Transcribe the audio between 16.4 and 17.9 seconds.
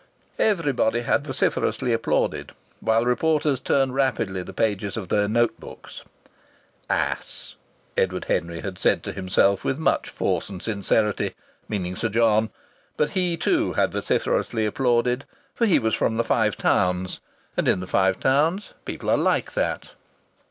Towns, and in the